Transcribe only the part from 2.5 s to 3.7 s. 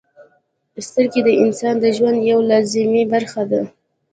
لازمي برخه ده.